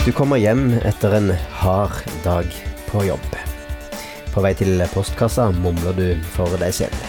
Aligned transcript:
Du 0.00 0.12
kommer 0.16 0.40
hjem 0.40 0.78
etter 0.88 1.12
en 1.12 1.26
hard 1.60 1.92
dag 2.24 2.46
på 2.88 3.02
jobb. 3.04 3.34
På 4.32 4.40
vei 4.40 4.54
til 4.56 4.80
postkassa 4.94 5.50
mumler 5.52 5.92
du 5.92 6.06
for 6.32 6.56
deg 6.62 6.72
selv. 6.72 7.02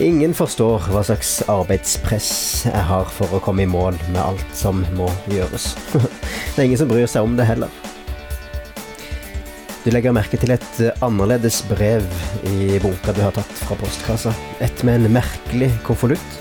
Ingen 0.00 0.32
forstår 0.32 0.88
hva 0.88 1.02
slags 1.04 1.34
arbeidspress 1.52 2.30
jeg 2.70 2.84
har 2.88 3.12
for 3.12 3.36
å 3.36 3.42
komme 3.44 3.66
i 3.66 3.68
mål 3.68 4.00
med 4.06 4.22
alt 4.22 4.56
som 4.56 4.80
må 4.96 5.10
gjøres. 5.34 5.74
Det 6.54 6.62
er 6.62 6.64
ingen 6.64 6.80
som 6.80 6.88
bryr 6.88 7.04
seg 7.04 7.28
om 7.28 7.36
det 7.36 7.50
heller. 7.50 7.68
Du 9.84 9.92
legger 9.92 10.16
merke 10.16 10.40
til 10.40 10.56
et 10.56 10.82
annerledes 11.04 11.60
brev 11.68 12.08
i 12.48 12.80
bunka 12.80 13.12
du 13.12 13.20
har 13.20 13.36
tatt 13.36 13.52
fra 13.66 13.76
postkassa. 13.76 14.32
Et 14.64 14.84
med 14.88 15.02
en 15.02 15.20
merkelig 15.20 15.74
konvolutt. 15.84 16.40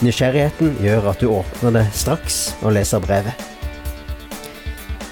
Nysgjerrigheten 0.00 0.78
gjør 0.80 1.12
at 1.12 1.20
du 1.20 1.28
åpner 1.36 1.82
det 1.82 1.88
straks 1.92 2.46
og 2.62 2.78
leser 2.80 3.04
brevet. 3.04 3.50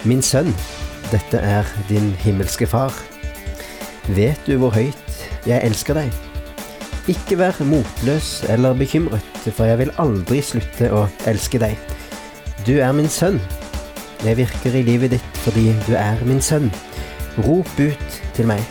Min 0.07 0.23
sønn, 0.23 0.53
dette 1.11 1.41
er 1.43 1.67
din 1.89 2.13
himmelske 2.23 2.67
far. 2.67 2.95
Vet 4.15 4.39
du 4.47 4.55
hvor 4.61 4.71
høyt 4.71 5.23
jeg 5.47 5.59
elsker 5.67 5.99
deg? 5.99 6.13
Ikke 7.11 7.39
vær 7.41 7.57
motløs 7.65 8.45
eller 8.49 8.77
bekymret, 8.79 9.25
for 9.57 9.65
jeg 9.67 9.79
vil 9.81 9.91
aldri 9.99 10.43
slutte 10.45 10.91
å 10.95 11.07
elske 11.27 11.59
deg. 11.59 11.75
Du 12.67 12.77
er 12.79 12.93
min 12.93 13.09
sønn. 13.11 13.41
Jeg 14.23 14.39
virker 14.39 14.77
i 14.77 14.85
livet 14.87 15.17
ditt 15.17 15.41
fordi 15.43 15.73
du 15.89 15.95
er 15.99 16.21
min 16.29 16.43
sønn. 16.43 16.71
Rop 17.47 17.71
ut 17.79 18.21
til 18.37 18.47
meg. 18.51 18.63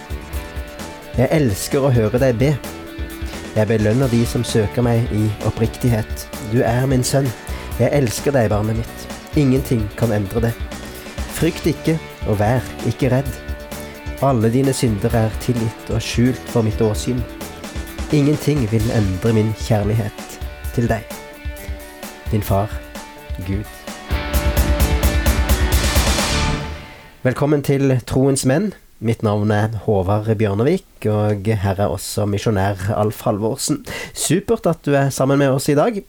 Jeg 1.17 1.27
elsker 1.33 1.83
å 1.83 1.91
høre 1.91 2.21
deg 2.23 2.39
be. 2.39 2.53
Jeg 3.57 3.67
belønner 3.67 4.07
de 4.13 4.21
som 4.29 4.45
søker 4.45 4.85
meg 4.85 5.11
i 5.11 5.25
oppriktighet. 5.49 6.27
Du 6.53 6.61
er 6.61 6.85
min 6.87 7.03
sønn. 7.03 7.27
Jeg 7.81 7.91
elsker 7.99 8.35
deg, 8.37 8.51
barnet 8.53 8.79
mitt. 8.79 9.07
Ingenting 9.35 9.83
kan 9.97 10.13
endre 10.13 10.47
det. 10.47 10.66
Frykt 11.37 11.67
ikke, 11.69 11.93
og 12.25 12.39
vær 12.39 12.63
ikke 12.89 13.11
redd. 13.13 13.27
Alle 14.25 14.49
dine 14.49 14.71
synder 14.73 15.13
er 15.13 15.33
tilgitt 15.43 15.91
og 15.93 15.99
skjult 16.01 16.39
for 16.49 16.65
mitt 16.65 16.79
åsyn. 16.81 17.19
Ingenting 18.09 18.63
vil 18.71 18.87
endre 18.97 19.35
min 19.37 19.51
kjærlighet 19.59 20.39
til 20.73 20.89
deg. 20.89 21.05
Din 22.31 22.41
far, 22.41 22.73
Gud. 23.45 23.69
Velkommen 27.21 27.61
til 27.61 27.93
Troens 28.09 28.47
menn. 28.49 28.71
Mitt 28.97 29.21
navn 29.21 29.53
er 29.53 29.77
Håvard 29.85 30.33
Bjørnevik, 30.41 31.05
og 31.05 31.45
her 31.45 31.77
er 31.77 31.85
også 31.85 32.25
misjonær 32.25 32.95
Alf 32.97 33.21
Halvorsen. 33.29 33.83
Supert 34.17 34.65
at 34.65 34.81
du 34.81 34.97
er 34.97 35.13
sammen 35.13 35.37
med 35.37 35.53
oss 35.53 35.69
i 35.69 35.77
dag. 35.77 36.01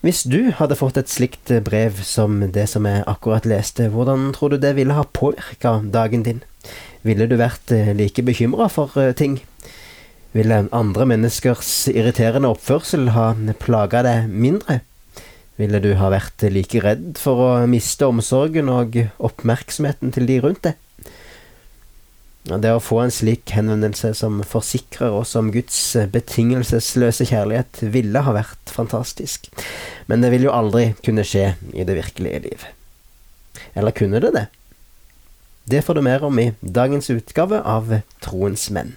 Hvis 0.00 0.22
du 0.24 0.48
hadde 0.56 0.78
fått 0.80 0.96
et 0.96 1.10
slikt 1.12 1.50
brev 1.60 1.98
som 2.08 2.38
det 2.54 2.62
som 2.72 2.86
jeg 2.88 3.02
akkurat 3.04 3.44
leste, 3.44 3.90
hvordan 3.92 4.30
tror 4.32 4.54
du 4.54 4.56
det 4.56 4.72
ville 4.78 4.96
ha 4.96 5.04
påvirka 5.04 5.74
dagen 5.84 6.22
din? 6.24 6.40
Ville 7.04 7.26
du 7.28 7.34
vært 7.36 7.68
eh, 7.76 7.92
like 7.92 8.24
bekymra 8.24 8.70
for 8.72 8.96
eh, 8.96 9.12
ting? 9.12 9.42
Ville 10.32 10.62
andre 10.72 11.04
menneskers 11.10 11.90
irriterende 11.92 12.48
oppførsel 12.48 13.10
ha 13.12 13.34
plaga 13.60 14.00
deg 14.06 14.32
mindre? 14.32 14.78
Ville 15.60 15.82
du 15.84 15.92
ha 16.00 16.08
vært 16.14 16.48
like 16.48 16.80
redd 16.80 17.20
for 17.20 17.44
å 17.44 17.50
miste 17.68 18.08
omsorgen 18.08 18.72
og 18.72 18.96
oppmerksomheten 19.20 20.16
til 20.16 20.30
de 20.32 20.40
rundt 20.40 20.64
deg? 20.64 20.80
Det 22.50 22.72
å 22.74 22.80
få 22.82 22.96
en 23.04 23.12
slik 23.14 23.52
henvendelse 23.54 24.10
som 24.18 24.40
forsikrer 24.42 25.14
oss 25.14 25.36
om 25.38 25.52
Guds 25.54 25.78
betingelsesløse 26.10 27.28
kjærlighet, 27.30 27.78
ville 27.94 28.22
ha 28.26 28.34
vært 28.34 28.72
fantastisk. 28.74 29.46
Men 30.10 30.24
det 30.24 30.32
vil 30.34 30.48
jo 30.48 30.54
aldri 30.54 30.88
kunne 31.06 31.22
skje 31.22 31.52
i 31.70 31.86
det 31.86 31.94
virkelige 32.00 32.40
liv. 32.48 32.64
Eller 33.78 33.94
kunne 33.94 34.18
det 34.24 34.32
det? 34.34 34.46
Det 35.70 35.84
får 35.86 35.94
du 35.94 36.02
mer 36.02 36.24
om 36.26 36.38
i 36.42 36.50
dagens 36.60 37.12
utgave 37.14 37.60
av 37.62 37.92
Troens 38.24 38.66
menn. 38.74 38.96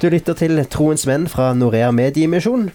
Du 0.00 0.06
lytter 0.12 0.36
til 0.36 0.60
Troens 0.72 1.06
menn 1.08 1.26
fra 1.28 1.50
Norea 1.56 1.88
Mediemisjon. 1.92 2.70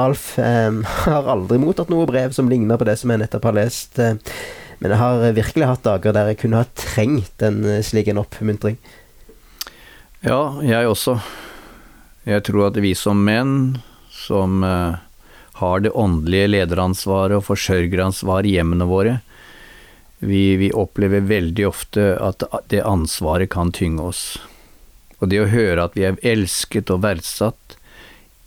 Alf 0.00 0.38
eh, 0.38 0.72
har 1.04 1.30
aldri 1.34 1.60
mottatt 1.60 1.92
noe 1.92 2.08
brev 2.08 2.32
som 2.36 2.50
ligner 2.50 2.80
på 2.80 2.88
det 2.88 2.96
som 3.00 3.12
jeg 3.12 3.22
nettopp 3.22 3.50
har 3.50 3.58
lest. 3.60 3.98
Eh, 3.98 4.18
men 4.82 4.90
jeg 4.90 4.98
har 4.98 5.36
virkelig 5.36 5.68
hatt 5.68 5.86
dager 5.86 6.16
der 6.16 6.32
jeg 6.32 6.40
kunne 6.42 6.64
ha 6.64 6.68
trengt 6.78 7.44
en 7.46 7.62
eh, 7.68 7.84
slik 7.86 8.10
en 8.10 8.22
oppmuntring. 8.24 8.80
Ja, 10.22 10.58
jeg 10.62 10.90
også. 10.90 11.16
Jeg 12.26 12.44
tror 12.46 12.68
at 12.68 12.78
vi 12.82 12.92
som 12.98 13.22
menn, 13.26 13.82
som 14.10 14.62
eh, 14.66 14.98
har 15.58 15.82
det 15.82 15.94
åndelige 15.98 16.50
lederansvaret 16.50 17.38
og 17.38 17.46
forsørgeransvaret 17.46 18.50
i 18.50 18.56
hjemmene 18.56 18.86
våre, 18.90 19.20
vi, 20.22 20.54
vi 20.58 20.70
opplever 20.70 21.24
veldig 21.26 21.66
ofte 21.66 22.12
at 22.22 22.44
det 22.70 22.84
ansvaret 22.86 23.50
kan 23.50 23.72
tynge 23.74 24.06
oss. 24.12 24.24
Og 25.18 25.30
det 25.30 25.40
å 25.42 25.50
høre 25.50 25.86
at 25.86 25.94
vi 25.98 26.06
er 26.06 26.18
elsket 26.26 26.90
og 26.94 27.02
verdsatt, 27.02 27.61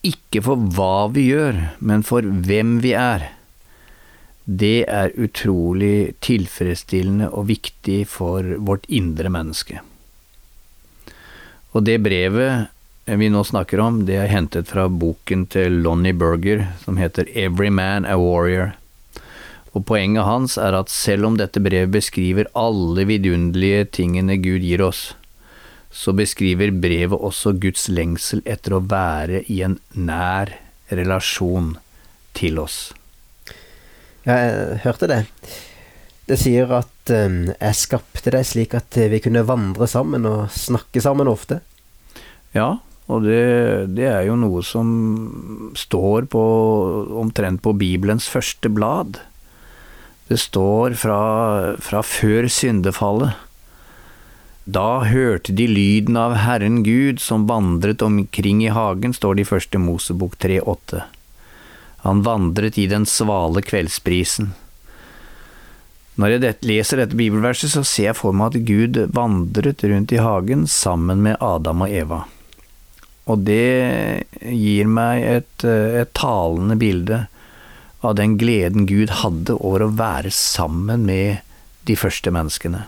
ikke 0.05 0.43
for 0.45 0.61
hva 0.75 1.07
vi 1.13 1.29
gjør, 1.31 1.57
men 1.79 2.05
for 2.05 2.25
hvem 2.25 2.77
vi 2.83 2.93
er. 2.97 3.31
Det 4.45 4.85
er 4.85 5.15
utrolig 5.17 6.13
tilfredsstillende 6.21 7.31
og 7.33 7.49
viktig 7.49 8.03
for 8.09 8.45
vårt 8.61 8.85
indre 8.93 9.31
menneske. 9.33 9.81
Og 11.73 11.83
det 11.87 11.97
brevet 12.05 12.69
vi 13.05 13.29
nå 13.29 13.41
snakker 13.45 13.81
om, 13.81 14.03
det 14.05 14.15
er 14.21 14.31
hentet 14.31 14.69
fra 14.69 14.87
boken 14.89 15.45
til 15.53 15.81
Lonnie 15.85 16.15
Berger 16.15 16.63
som 16.81 16.97
heter 16.97 17.29
Every 17.33 17.69
Man 17.69 18.05
a 18.05 18.15
Warrior. 18.17 18.73
Og 19.75 19.83
poenget 19.89 20.25
hans 20.25 20.55
er 20.61 20.77
at 20.77 20.93
selv 20.93 21.27
om 21.27 21.37
dette 21.37 21.59
brevet 21.61 21.91
beskriver 21.93 22.49
alle 22.55 23.05
vidunderlige 23.09 23.89
tingene 23.99 24.37
Gud 24.41 24.63
gir 24.63 24.85
oss, 24.85 25.09
så 25.95 26.11
beskriver 26.15 26.73
brevet 26.75 27.15
også 27.15 27.53
Guds 27.63 27.87
lengsel 27.87 28.41
etter 28.43 28.75
å 28.75 28.83
være 28.83 29.45
i 29.51 29.61
en 29.63 29.77
nær 29.95 30.51
relasjon 30.91 31.77
til 32.35 32.59
oss. 32.59 32.89
Ja, 34.25 34.35
jeg 34.35 34.81
hørte 34.83 35.09
det. 35.09 35.21
Det 36.25 36.39
sier 36.41 36.71
at 36.73 37.13
um, 37.13 37.53
'jeg 37.53 37.77
skapte 37.77 38.33
deg 38.33 38.43
slik 38.49 38.73
at 38.75 38.97
vi 38.97 39.21
kunne 39.21 39.45
vandre 39.45 39.87
sammen 39.87 40.25
og 40.25 40.49
snakke 40.51 41.01
sammen 41.01 41.29
ofte'. 41.31 41.61
Ja, 42.57 42.81
og 43.07 43.23
det, 43.23 43.93
det 43.93 44.09
er 44.09 44.25
jo 44.25 44.35
noe 44.39 44.63
som 44.65 45.71
står 45.77 46.25
på 46.33 46.43
omtrent 47.21 47.61
på 47.61 47.75
Bibelens 47.77 48.27
første 48.27 48.71
blad. 48.73 49.21
Det 50.27 50.41
står 50.41 50.97
fra, 50.97 51.21
fra 51.77 52.01
før 52.01 52.49
syndefallet 52.49 53.44
da 54.65 55.03
hørte 55.05 55.53
de 55.53 55.67
lyden 55.69 56.17
av 56.17 56.33
Herren 56.41 56.81
Gud 56.83 57.21
som 57.21 57.45
vandret 57.45 58.01
omkring 58.01 58.63
i 58.65 58.73
hagen, 58.73 59.13
står 59.13 59.37
det 59.37 59.45
i 59.45 59.49
første 59.51 59.77
Mosebok 59.77 60.39
3,8. 60.41 61.03
Han 62.05 62.23
vandret 62.25 62.77
i 62.81 62.87
den 62.89 63.05
svale 63.05 63.61
kveldsprisen. 63.61 64.55
Når 66.15 66.33
jeg 66.33 66.55
leser 66.65 67.01
dette 67.01 67.17
bibelverset, 67.19 67.75
så 67.75 67.83
ser 67.85 68.09
jeg 68.09 68.17
for 68.17 68.33
meg 68.33 68.55
at 68.55 68.65
Gud 68.65 68.97
vandret 69.13 69.83
rundt 69.85 70.15
i 70.15 70.21
hagen 70.23 70.65
sammen 70.71 71.21
med 71.25 71.37
Adam 71.43 71.85
og 71.85 71.93
Eva. 71.93 72.23
Og 73.29 73.45
det 73.45 74.25
gir 74.41 74.89
meg 74.89 75.25
et, 75.27 75.65
et 75.65 76.13
talende 76.17 76.77
bilde 76.81 77.25
av 78.05 78.17
den 78.17 78.37
gleden 78.41 78.89
Gud 78.89 79.13
hadde 79.21 79.57
over 79.59 79.85
å 79.85 79.93
være 79.97 80.33
sammen 80.33 81.05
med 81.05 81.41
de 81.85 81.97
første 81.99 82.33
menneskene. 82.33 82.85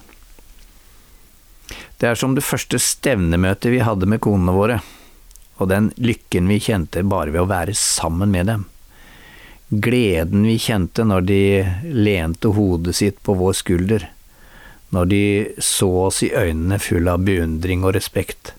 Det 1.97 2.11
er 2.11 2.17
som 2.19 2.35
det 2.38 2.45
første 2.45 2.77
stevnemøtet 2.81 3.71
vi 3.73 3.81
hadde 3.81 4.09
med 4.09 4.21
konene 4.21 4.53
våre, 4.53 4.81
og 5.57 5.71
den 5.71 5.89
lykken 5.97 6.49
vi 6.51 6.59
kjente 6.61 7.01
bare 7.01 7.33
ved 7.33 7.41
å 7.41 7.49
være 7.49 7.73
sammen 7.77 8.33
med 8.33 8.51
dem. 8.51 8.67
Gleden 9.69 10.45
vi 10.47 10.59
kjente 10.61 11.03
når 11.03 11.25
de 11.27 11.41
lente 11.91 12.53
hodet 12.53 12.95
sitt 12.99 13.17
på 13.25 13.33
vår 13.39 13.57
skulder, 13.57 14.05
når 14.94 15.09
de 15.11 15.23
så 15.57 15.89
oss 16.05 16.21
i 16.23 16.29
øynene 16.31 16.77
full 16.79 17.09
av 17.11 17.25
beundring 17.25 17.83
og 17.83 17.97
respekt. 17.97 18.53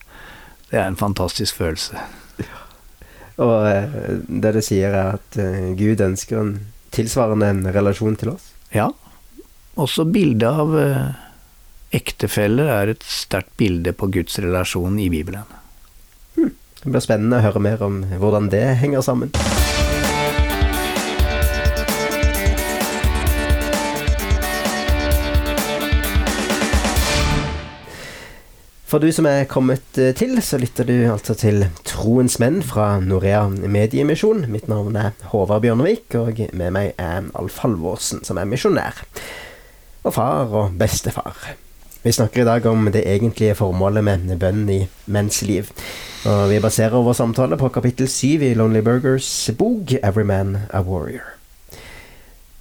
Det 0.69 0.83
er 0.83 0.91
en 0.91 0.99
fantastisk 1.01 1.63
følelse. 1.63 2.03
Og 3.39 3.69
eh, 3.71 4.19
det 4.27 4.53
du 4.57 4.61
sier, 4.65 4.91
er 4.91 5.15
at 5.15 5.39
eh, 5.39 5.71
Gud 5.79 6.03
ønsker 6.03 6.43
en 6.43 6.53
tilsvarende 6.93 7.53
en 7.55 7.63
relasjon 7.73 8.19
til 8.19 8.35
oss? 8.35 8.51
Ja. 8.75 8.91
Også 9.79 10.05
bildet 10.11 10.51
av 10.51 10.75
eh, 10.75 11.28
ektefeller 11.95 12.69
er 12.73 12.93
et 12.93 13.05
sterkt 13.07 13.55
bilde 13.61 13.95
på 13.97 14.11
Guds 14.13 14.39
relasjon 14.43 14.99
i 15.01 15.09
Bibelen. 15.13 15.49
Hmm. 16.37 16.53
Det 16.83 16.93
blir 16.93 17.05
spennende 17.05 17.41
å 17.41 17.47
høre 17.49 17.63
mer 17.65 17.85
om 17.85 18.03
hvordan 18.21 18.51
det 18.53 18.65
henger 18.83 19.05
sammen. 19.05 19.33
For 28.89 29.05
du 29.05 29.11
som 29.13 29.27
er 29.29 29.45
kommet 29.45 29.99
eh, 30.01 30.15
til, 30.17 30.39
så 30.41 30.57
lytter 30.57 30.87
du 30.89 30.95
altså 31.13 31.35
til 31.37 31.67
Troens 31.85 32.39
menn 32.41 32.63
fra 32.65 32.95
Norea 33.05 33.43
Mediemisjon. 33.53 34.47
Mitt 34.49 34.65
navn 34.73 34.97
er 34.97 35.13
Håvard 35.29 35.67
Bjørnevik, 35.67 36.17
og 36.17 36.41
med 36.57 36.73
meg 36.73 36.95
er 36.97 37.29
Alf 37.37 37.61
Halvorsen, 37.61 38.25
som 38.25 38.41
er 38.41 38.49
misjonær. 38.49 39.05
Og 40.09 40.17
far 40.17 40.57
og 40.57 40.79
bestefar. 40.81 41.51
Vi 42.03 42.13
snakker 42.13 42.41
i 42.41 42.45
dag 42.47 42.67
om 42.67 42.85
det 42.95 43.03
egentlige 43.11 43.57
formålet 43.59 44.05
med 44.07 44.37
bønn 44.39 44.69
i 44.71 44.85
menns 45.11 45.41
liv. 45.43 45.67
Og 46.31 46.45
vi 46.53 46.61
baserer 46.63 47.03
vår 47.03 47.17
samtale 47.19 47.59
på 47.59 47.73
kapittel 47.75 48.07
syv 48.07 48.45
i 48.47 48.53
Lonely 48.55 48.85
Burgers 48.87 49.51
bok 49.59 49.91
'Every 49.99 50.23
Man 50.23 50.69
a 50.71 50.83
Warrior'. 50.83 51.35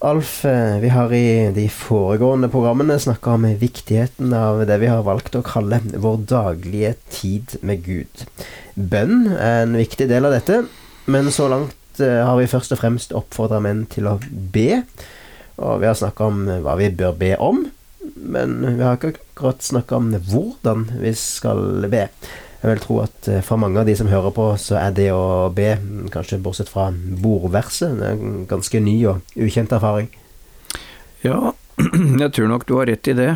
Alf, 0.02 0.46
eh, 0.46 0.80
vi 0.80 0.90
har 0.90 1.14
i 1.14 1.52
de 1.54 1.70
foregående 1.70 2.50
programmene 2.50 3.00
snakka 3.00 3.30
om 3.30 3.46
viktigheten 3.60 4.34
av 4.34 4.66
det 4.66 4.80
vi 4.80 4.90
har 4.90 5.06
valgt 5.06 5.36
å 5.36 5.46
kalle 5.46 5.82
vår 5.94 6.18
daglige 6.18 6.96
tid 7.10 7.58
med 7.62 7.86
Gud. 7.86 8.26
Bønn 8.76 9.28
er 9.38 9.64
en 9.64 9.78
viktig 9.78 10.10
del 10.10 10.26
av 10.26 10.34
dette, 10.34 10.66
men 11.06 11.32
så 11.32 11.48
langt 11.48 12.02
eh, 12.02 12.26
har 12.26 12.38
vi 12.38 12.50
først 12.50 12.72
og 12.72 12.82
fremst 12.82 13.14
oppfordra 13.14 13.62
menn 13.62 13.86
til 13.86 14.08
å 14.08 14.20
be. 14.30 14.84
Og 15.58 15.82
vi 15.82 15.86
har 15.86 15.94
snakka 15.94 16.26
om 16.26 16.46
hva 16.46 16.78
vi 16.78 16.90
bør 16.90 17.18
be 17.18 17.36
om, 17.38 17.66
men 18.16 18.78
vi 18.78 18.84
har 18.84 18.98
ikke 18.98 19.27
akkurat 19.38 19.62
snakka 19.62 19.96
om 19.96 20.14
hvordan 20.18 20.88
vi 20.98 21.14
skal 21.14 21.86
be. 21.92 22.08
Jeg 22.58 22.72
vil 22.72 22.80
tro 22.82 22.96
at 23.04 23.28
eh, 23.30 23.44
for 23.46 23.62
mange 23.62 23.78
av 23.78 23.86
de 23.86 23.94
som 23.96 24.10
hører 24.10 24.34
på, 24.34 24.48
så 24.58 24.80
er 24.82 24.96
det 24.98 25.12
å 25.14 25.52
be, 25.54 25.76
kanskje 26.10 26.40
bortsett 26.42 26.72
fra 26.74 26.90
bordverset, 26.90 28.02
en 28.02 28.48
ganske 28.50 28.82
ny 28.82 28.96
og 29.12 29.38
ukjent 29.38 29.76
erfaring. 29.78 30.10
Ja, 31.22 31.54
jeg 32.24 32.32
tror 32.34 32.50
nok 32.50 32.66
du 32.66 32.80
har 32.80 32.90
rett 32.90 33.08
i 33.08 33.16
det. 33.18 33.36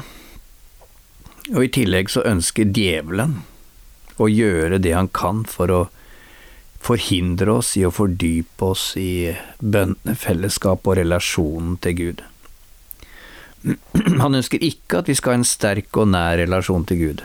Og 1.53 1.67
i 1.67 1.71
tillegg 1.73 2.09
så 2.09 2.25
ønsker 2.25 2.73
djevelen 2.73 3.43
å 4.17 4.25
gjøre 4.29 4.81
det 4.81 4.95
han 4.97 5.11
kan 5.13 5.45
for 5.45 5.69
å 5.69 5.81
forhindre 6.81 7.59
oss 7.61 7.75
i 7.77 7.85
å 7.85 7.93
fordype 7.93 8.73
oss 8.73 8.95
i 8.97 9.35
bønnefellesskap 9.61 10.87
og 10.89 10.97
relasjonen 10.97 11.77
til 11.85 11.97
Gud. 11.99 12.25
Han 14.21 14.37
ønsker 14.37 14.63
ikke 14.63 15.01
at 15.01 15.11
vi 15.11 15.15
skal 15.17 15.35
ha 15.35 15.41
en 15.41 15.47
sterk 15.47 15.97
og 16.01 16.09
nær 16.13 16.39
relasjon 16.41 16.85
til 16.89 17.01
Gud. 17.01 17.23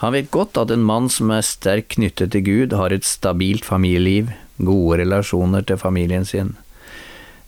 Han 0.00 0.14
vet 0.16 0.30
godt 0.32 0.56
at 0.56 0.72
en 0.72 0.84
mann 0.86 1.10
som 1.12 1.30
er 1.34 1.44
sterkt 1.44 1.94
knyttet 1.98 2.32
til 2.32 2.44
Gud, 2.46 2.74
har 2.76 2.92
et 2.94 3.04
stabilt 3.04 3.66
familieliv, 3.68 4.30
gode 4.56 5.02
relasjoner 5.02 5.64
til 5.68 5.76
familien 5.80 6.24
sin, 6.24 6.54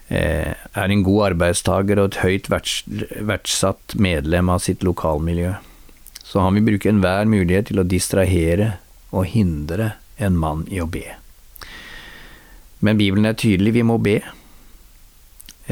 eh, 0.09 0.53
er 0.53 0.93
en 0.93 1.03
god 1.03 1.33
arbeidstaker 1.33 1.99
og 1.99 2.13
et 2.13 2.21
høyt 2.21 2.51
verdsatt 2.53 3.97
medlem 3.97 4.53
av 4.53 4.61
sitt 4.61 4.85
lokalmiljø. 4.85 5.57
Så 6.23 6.41
han 6.41 6.55
vil 6.55 6.69
bruke 6.73 6.93
enhver 6.93 7.25
mulighet 7.25 7.73
til 7.73 7.81
å 7.81 7.89
distrahere 7.89 8.77
og 9.13 9.27
hindre 9.33 9.95
en 10.19 10.37
mann 10.37 10.67
i 10.71 10.81
å 10.81 10.87
be. 10.87 11.09
Men 12.81 12.99
Bibelen 12.99 13.27
er 13.27 13.39
tydelig, 13.39 13.73
vi 13.73 13.83
må 13.87 13.99
be. 14.03 14.21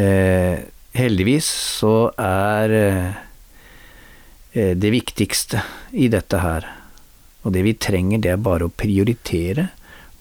Eh, 0.01 0.65
heldigvis 0.97 1.49
så 1.81 1.95
er 2.21 2.75
eh, 2.77 4.75
det 4.77 4.93
viktigste 4.93 5.63
i 5.93 6.09
dette 6.13 6.41
her. 6.43 6.67
Og 7.45 7.55
det 7.55 7.65
vi 7.65 7.77
trenger, 7.79 8.21
det 8.21 8.35
er 8.35 8.43
bare 8.43 8.69
å 8.69 8.75
prioritere 8.75 9.71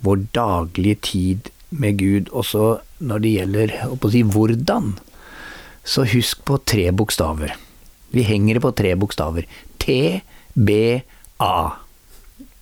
vår 0.06 0.28
daglige 0.36 1.02
tid 1.10 1.50
med 1.70 2.00
Gud. 2.00 2.30
Også 2.32 2.80
når 3.04 3.24
det 3.24 3.34
gjelder 3.36 3.76
si 4.12 4.24
hvordan, 4.24 4.94
så 5.84 6.06
husk 6.08 6.46
på 6.48 6.60
tre 6.70 6.90
bokstaver. 6.96 7.56
Vi 8.16 8.26
henger 8.26 8.58
det 8.58 8.64
på 8.64 8.74
tre 8.78 8.96
bokstaver. 8.98 9.46
T-B-A. 9.82 11.56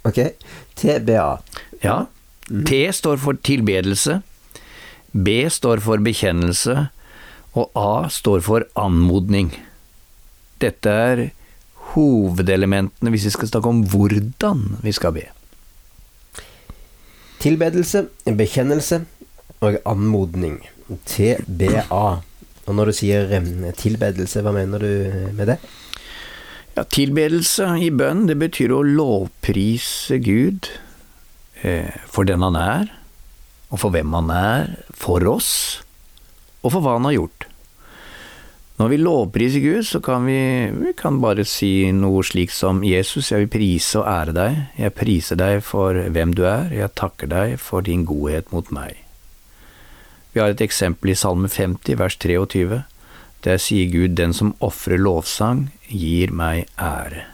Ok. 0.08 0.20
T-B-A. 0.80 1.30
Ja. 1.84 1.98
Mm. 2.50 2.64
T 2.68 2.82
står 2.94 3.20
for 3.22 3.40
tilbedelse. 3.44 4.22
B 5.12 5.40
står 5.52 5.82
for 5.84 6.04
bekjennelse. 6.04 6.88
Og 7.58 7.72
A 7.74 8.10
står 8.14 8.44
for 8.46 8.68
anmodning. 8.78 9.50
Dette 10.62 10.94
er 10.94 11.24
hovedelementene 11.94 13.14
hvis 13.14 13.28
vi 13.30 13.34
skal 13.34 13.50
snakke 13.50 13.72
om 13.72 13.84
hvordan 13.90 14.64
vi 14.84 14.94
skal 14.94 15.16
be. 15.16 15.26
Tilbedelse, 17.42 18.08
bekjennelse 18.38 19.04
og 19.66 19.80
anmodning. 19.90 20.60
TBA. 21.08 22.06
Og 22.68 22.76
når 22.76 22.90
du 22.90 22.96
sier 22.96 23.32
tilbedelse, 23.80 24.44
hva 24.44 24.54
mener 24.56 24.84
du 24.84 24.92
med 25.38 25.54
det? 25.54 25.58
Ja, 26.78 26.84
tilbedelse 26.84 27.72
i 27.82 27.90
bønn, 27.90 28.28
det 28.30 28.38
betyr 28.38 28.76
å 28.76 28.84
lovprise 28.86 30.20
Gud 30.22 30.70
eh, 31.66 31.96
for 32.06 32.28
den 32.30 32.44
han 32.46 32.60
er, 32.60 32.92
og 33.72 33.82
for 33.82 33.96
hvem 33.96 34.14
han 34.14 34.30
er, 34.30 34.76
for 34.94 35.26
oss, 35.32 35.82
og 36.64 36.74
for 36.74 36.84
hva 36.84 36.98
han 36.98 37.08
har 37.10 37.18
gjort. 37.18 37.48
Når 38.78 38.92
vi 38.92 38.98
lovpriser 39.02 39.64
Gud, 39.64 39.86
så 39.90 40.00
kan 40.06 40.28
vi, 40.30 40.38
vi 40.70 40.92
kan 40.98 41.18
bare 41.18 41.42
si 41.50 41.90
noe 41.98 42.22
slik 42.22 42.52
som 42.54 42.84
Jesus, 42.86 43.32
jeg 43.32 43.48
vil 43.48 43.54
prise 43.56 43.98
og 43.98 44.06
ære 44.12 44.36
deg, 44.38 44.60
jeg 44.78 44.94
priser 44.94 45.40
deg 45.40 45.64
for 45.66 45.98
hvem 45.98 46.36
du 46.38 46.44
er, 46.46 46.70
jeg 46.70 46.94
takker 46.94 47.32
deg 47.32 47.56
for 47.58 47.82
din 47.86 48.06
godhet 48.06 48.54
mot 48.54 48.70
meg. 48.76 49.00
Vi 50.30 50.44
har 50.44 50.54
et 50.54 50.62
eksempel 50.62 51.10
i 51.10 51.18
Salme 51.18 51.50
50, 51.50 51.98
vers 51.98 52.20
23. 52.22 52.84
Der 53.48 53.58
sier 53.58 53.90
Gud, 53.90 54.14
den 54.20 54.38
som 54.38 54.54
ofrer 54.62 55.02
lovsang, 55.02 55.72
gir 55.90 56.30
meg 56.30 56.70
ære. 56.78 57.26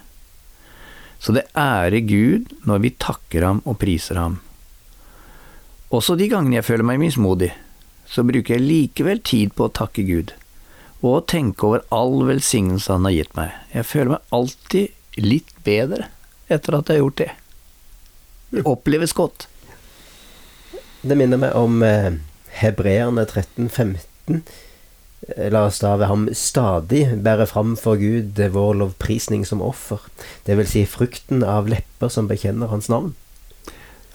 Så 1.19 1.35
det 1.35 1.49
ærer 1.59 1.99
Gud 2.07 2.55
når 2.63 2.79
vi 2.85 2.95
takker 2.95 3.43
ham 3.43 3.59
og 3.67 3.81
priser 3.83 4.15
ham. 4.21 4.39
Også 5.91 6.15
de 6.15 6.31
gangene 6.31 6.61
jeg 6.61 6.69
føler 6.71 6.87
meg 6.87 7.03
mismodig, 7.03 7.51
så 8.09 8.25
bruker 8.27 8.57
jeg 8.57 8.67
likevel 8.67 9.21
tid 9.23 9.53
på 9.57 9.67
å 9.67 9.75
takke 9.81 10.05
Gud 10.07 10.33
og 11.03 11.25
tenke 11.27 11.67
over 11.67 11.81
all 11.91 12.21
velsignelse 12.29 12.91
han 12.94 13.03
har 13.03 13.15
gitt 13.17 13.33
meg. 13.35 13.55
Jeg 13.75 13.89
føler 13.89 14.13
meg 14.13 14.35
alltid 14.35 15.19
litt 15.19 15.50
bedre 15.67 16.07
etter 16.47 16.77
at 16.77 16.88
jeg 16.88 17.00
har 17.00 17.03
gjort 17.03 17.19
det. 17.19 17.31
Det 18.53 18.63
oppleves 18.69 19.15
godt. 19.17 19.47
Det 21.03 21.17
minner 21.19 21.41
meg 21.41 21.57
om 21.59 21.83
eh, 21.83 22.13
hebreerne 22.61 23.25
13-15. 23.27 24.39
Eh, 25.27 25.50
la 25.51 25.65
oss 25.67 25.81
da 25.83 25.95
ved 26.00 26.07
ham 26.07 26.29
stadig 26.38 27.03
bære 27.25 27.50
fram 27.51 27.75
for 27.79 28.00
Gud 28.00 28.39
vår 28.55 28.77
lovprisning 28.79 29.43
som 29.48 29.63
offer, 29.65 30.00
det 30.48 30.55
vil 30.60 30.69
si 30.69 30.86
frukten 30.88 31.43
av 31.43 31.67
lepper 31.72 32.13
som 32.13 32.29
bekjenner 32.31 32.72
hans 32.72 32.88
navn. 32.91 33.12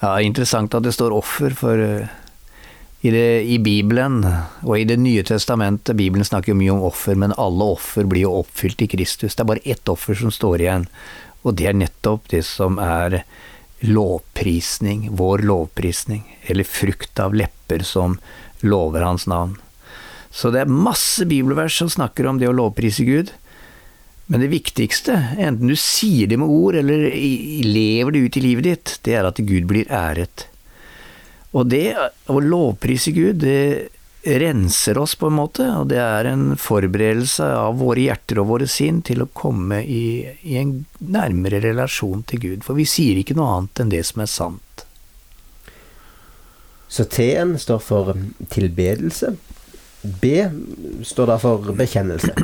Ja, 0.00 0.14
interessant 0.22 0.76
at 0.78 0.86
det 0.86 0.94
står 0.94 1.12
offer, 1.16 1.52
for 1.58 1.82
eh, 1.82 2.08
i, 3.00 3.10
det, 3.10 3.42
I, 3.42 3.58
Bibelen 3.62 4.24
og 4.66 4.72
i 4.74 4.86
Det 4.88 4.96
nye 4.98 5.22
testamentet 5.22 5.96
Bibelen 5.96 6.26
snakker 6.26 6.50
jo 6.50 6.58
mye 6.58 6.74
om 6.74 6.86
offer, 6.88 7.14
men 7.14 7.36
alle 7.38 7.70
offer 7.76 8.08
blir 8.10 8.26
jo 8.26 8.40
oppfylt 8.40 8.82
i 8.82 8.90
Kristus. 8.90 9.36
Det 9.36 9.44
er 9.44 9.52
bare 9.52 9.62
ett 9.62 9.88
offer 9.88 10.18
som 10.18 10.34
står 10.34 10.64
igjen, 10.64 10.88
og 11.46 11.54
det 11.60 11.68
er 11.70 11.78
nettopp 11.78 12.26
det 12.32 12.42
som 12.48 12.80
er 12.82 13.20
lovprisning, 13.86 15.12
vår 15.14 15.46
lovprisning, 15.46 16.24
eller 16.50 16.66
frukt 16.66 17.22
av 17.22 17.36
lepper 17.38 17.86
som 17.86 18.18
lover 18.66 19.06
hans 19.06 19.28
navn. 19.30 19.54
Så 20.34 20.50
det 20.50 20.64
er 20.64 20.72
masse 20.90 21.22
bibelvers 21.30 21.78
som 21.78 21.90
snakker 21.90 22.26
om 22.26 22.42
det 22.42 22.50
å 22.50 22.56
lovprise 22.56 23.06
Gud. 23.06 23.30
Men 24.26 24.42
det 24.42 24.50
viktigste, 24.52 25.14
enten 25.38 25.70
du 25.70 25.76
sier 25.78 26.28
det 26.28 26.36
med 26.36 26.50
ord 26.50 26.76
eller 26.76 27.06
lever 27.64 28.12
det 28.12 28.26
ut 28.26 28.36
i 28.36 28.42
livet 28.44 28.66
ditt, 28.66 28.98
det 29.06 29.14
er 29.16 29.30
at 29.30 29.38
Gud 29.38 29.70
blir 29.70 29.88
æret. 29.88 30.47
Og 31.56 31.70
det 31.70 31.94
å 32.28 32.40
lovprise 32.44 33.12
Gud, 33.16 33.40
det 33.44 33.88
renser 34.28 34.98
oss 34.98 35.14
på 35.14 35.30
en 35.30 35.38
måte, 35.38 35.64
og 35.78 35.88
det 35.88 36.00
er 36.02 36.28
en 36.28 36.50
forberedelse 36.60 37.46
av 37.56 37.78
våre 37.80 38.08
hjerter 38.08 38.42
og 38.42 38.50
våre 38.50 38.66
sinn 38.68 39.00
til 39.06 39.22
å 39.24 39.30
komme 39.32 39.80
i, 39.84 40.26
i 40.42 40.58
en 40.60 40.82
nærmere 40.98 41.62
relasjon 41.64 42.24
til 42.28 42.42
Gud. 42.42 42.66
For 42.66 42.76
vi 42.76 42.84
sier 42.88 43.20
ikke 43.20 43.38
noe 43.38 43.54
annet 43.54 43.84
enn 43.84 43.94
det 43.94 44.02
som 44.10 44.24
er 44.24 44.32
sant. 44.32 44.84
Så 46.88 47.04
T-en 47.04 47.54
står 47.60 47.80
for 47.84 48.16
tilbedelse. 48.52 49.34
B 50.02 50.34
står 51.04 51.32
da 51.32 51.38
for 51.42 51.72
bekjennelse. 51.78 52.34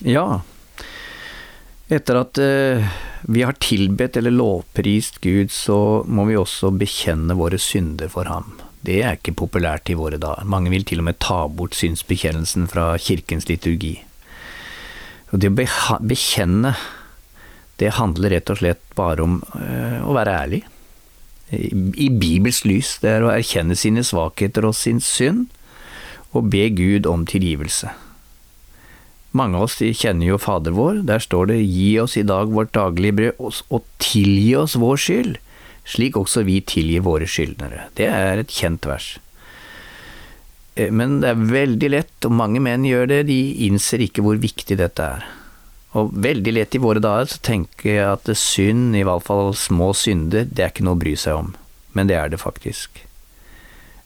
Ja. 0.00 0.40
Etter 1.90 2.20
at 2.20 2.38
uh, 2.38 2.90
vi 3.26 3.42
har 3.42 3.56
tilbedt 3.58 4.16
eller 4.16 4.30
lovprist 4.30 5.18
Gud, 5.24 5.50
så 5.50 6.04
må 6.06 6.28
vi 6.28 6.36
også 6.38 6.70
bekjenne 6.78 7.34
våre 7.34 7.58
synder 7.58 8.10
for 8.12 8.30
ham. 8.30 8.52
Det 8.86 9.00
er 9.02 9.16
ikke 9.18 9.34
populært 9.42 9.90
i 9.90 9.96
våre 9.98 10.20
dager. 10.22 10.46
Mange 10.46 10.70
vil 10.70 10.86
til 10.86 11.02
og 11.02 11.08
med 11.08 11.18
ta 11.18 11.42
bort 11.50 11.74
synsbekjennelsen 11.76 12.68
fra 12.70 12.92
kirkens 13.02 13.48
liturgi. 13.50 13.96
Og 15.34 15.42
det 15.42 15.50
å 15.50 15.96
bekjenne, 15.98 16.76
det 17.82 17.96
handler 17.98 18.36
rett 18.36 18.52
og 18.54 18.60
slett 18.62 18.84
bare 18.94 19.26
om 19.26 19.40
uh, 19.56 19.98
å 20.06 20.14
være 20.14 20.36
ærlig. 20.44 20.60
I 21.50 22.06
Bibels 22.14 22.62
lys. 22.62 23.00
Det 23.02 23.16
er 23.16 23.26
å 23.26 23.32
erkjenne 23.34 23.74
sine 23.74 24.06
svakheter 24.06 24.68
og 24.68 24.78
sin 24.78 25.02
synd, 25.02 25.48
og 26.30 26.46
be 26.54 26.68
Gud 26.70 27.10
om 27.10 27.26
tilgivelse. 27.26 27.90
Mange 29.36 29.58
av 29.60 29.68
oss 29.68 29.78
kjenner 29.78 30.26
jo 30.26 30.40
Fader 30.42 30.74
vår. 30.74 31.04
Der 31.06 31.22
står 31.22 31.52
det 31.52 31.62
'Gi 31.62 32.00
oss 32.02 32.16
i 32.16 32.26
dag 32.26 32.50
vårt 32.50 32.72
daglige 32.74 33.14
brød, 33.14 33.62
og 33.70 33.84
tilgi 33.98 34.56
oss 34.56 34.74
vår 34.74 34.96
skyld', 34.96 35.36
slik 35.86 36.16
også 36.16 36.42
vi 36.44 36.60
tilgir 36.60 37.06
våre 37.06 37.26
skyldnere. 37.26 37.90
Det 37.94 38.06
er 38.06 38.38
et 38.38 38.50
kjent 38.50 38.86
vers. 38.86 39.18
Eh, 40.74 40.90
men 40.90 41.20
det 41.20 41.30
er 41.30 41.50
veldig 41.50 41.90
lett, 41.90 42.16
og 42.24 42.32
mange 42.32 42.60
menn 42.60 42.84
gjør 42.84 43.06
det, 43.06 43.26
de 43.26 43.66
innser 43.66 44.02
ikke 44.02 44.22
hvor 44.22 44.36
viktig 44.40 44.78
dette 44.78 45.02
er. 45.02 45.26
Og 45.98 46.12
veldig 46.14 46.52
lett 46.54 46.74
i 46.74 46.82
våre 46.82 47.02
dager 47.02 47.26
så 47.32 47.38
tenker 47.42 47.90
jeg 47.90 48.06
at 48.06 48.30
synd, 48.38 48.94
i 48.94 49.02
hvert 49.06 49.26
fall 49.26 49.54
små 49.54 49.92
synder, 49.94 50.46
det 50.46 50.64
er 50.64 50.70
ikke 50.70 50.86
noe 50.86 50.98
å 50.98 51.02
bry 51.02 51.14
seg 51.18 51.38
om. 51.38 51.54
Men 51.94 52.06
det 52.06 52.18
er 52.18 52.30
det 52.30 52.42
faktisk. 52.42 53.02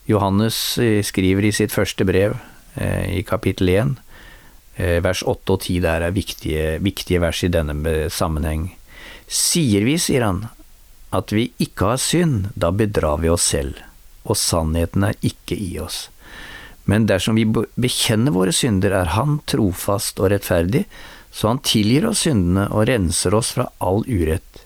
Johannes 0.08 0.78
eh, 0.78 1.02
skriver 1.04 1.44
i 1.44 1.52
sitt 1.52 1.72
første 1.72 2.04
brev, 2.04 2.36
eh, 2.76 3.20
i 3.20 3.22
kapittel 3.24 3.68
1, 3.72 3.96
vers 4.76 5.22
8 5.22 5.54
og 5.54 5.60
10 5.62 5.80
der 5.84 6.02
er 6.06 6.14
viktige, 6.14 6.78
viktige 6.82 7.20
vers 7.22 7.44
i 7.46 7.50
denne 7.52 8.08
sammenheng. 8.10 8.72
Sier 9.30 9.86
vi, 9.86 9.96
sier 10.02 10.26
han, 10.26 10.40
at 11.14 11.32
vi 11.32 11.48
ikke 11.62 11.92
har 11.92 12.02
synd, 12.02 12.48
da 12.58 12.72
bedrar 12.74 13.20
vi 13.22 13.30
oss 13.30 13.46
selv, 13.54 13.78
og 14.26 14.38
sannheten 14.40 15.06
er 15.06 15.18
ikke 15.22 15.56
i 15.56 15.76
oss. 15.82 16.08
Men 16.84 17.06
dersom 17.08 17.38
vi 17.38 17.46
bekjenner 17.48 18.34
våre 18.34 18.52
synder, 18.52 18.92
er 18.92 19.14
Han 19.16 19.38
trofast 19.48 20.20
og 20.20 20.32
rettferdig, 20.34 20.84
så 21.32 21.48
Han 21.48 21.62
tilgir 21.64 22.08
oss 22.10 22.26
syndene 22.26 22.66
og 22.70 22.88
renser 22.90 23.34
oss 23.34 23.54
fra 23.56 23.70
all 23.78 24.04
urett. 24.04 24.64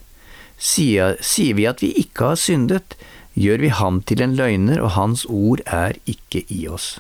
Sier, 0.58 1.14
sier 1.22 1.54
vi 1.54 1.68
at 1.70 1.82
vi 1.84 1.92
ikke 2.02 2.32
har 2.32 2.40
syndet, 2.40 2.96
gjør 3.38 3.62
vi 3.62 3.74
Ham 3.78 4.02
til 4.02 4.24
en 4.24 4.34
løgner, 4.34 4.82
og 4.82 4.96
Hans 4.96 5.24
ord 5.30 5.62
er 5.66 5.94
ikke 6.10 6.42
i 6.50 6.66
oss. 6.66 6.96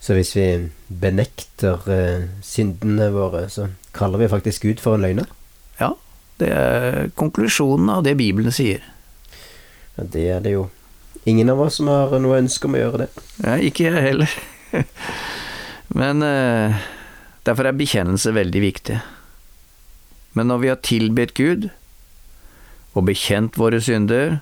Så 0.00 0.14
hvis 0.14 0.34
vi 0.36 0.46
benekter 0.88 1.82
eh, 1.90 2.28
syndene 2.44 3.10
våre, 3.14 3.48
så 3.50 3.68
kaller 3.96 4.22
vi 4.22 4.30
faktisk 4.30 4.62
Gud 4.68 4.82
for 4.82 4.94
en 4.94 5.04
løgner? 5.06 5.26
Ja, 5.80 5.92
det 6.38 6.50
er 6.54 7.10
konklusjonen 7.18 7.90
av 7.90 8.04
det 8.06 8.14
Bibelen 8.18 8.54
sier. 8.54 8.84
Ja, 9.96 10.06
det 10.06 10.26
er 10.36 10.44
det 10.44 10.54
jo 10.54 10.68
ingen 11.28 11.50
av 11.50 11.60
oss 11.60 11.80
som 11.80 11.90
har 11.90 12.14
noe 12.22 12.38
ønske 12.38 12.68
om 12.68 12.76
å 12.78 12.82
gjøre 12.82 13.02
det. 13.04 13.08
Ja, 13.42 13.56
ikke 13.58 13.88
jeg 13.88 14.04
heller. 14.06 14.38
Men 16.00 16.22
eh, 16.22 16.78
derfor 17.48 17.68
er 17.68 17.78
bekjennelse 17.78 18.34
veldig 18.36 18.62
viktig. 18.62 19.00
Men 20.38 20.52
når 20.52 20.62
vi 20.62 20.70
har 20.70 20.84
tilbedt 20.84 21.34
Gud 21.34 21.70
og 22.94 23.08
bekjent 23.08 23.58
våre 23.58 23.80
synder, 23.82 24.38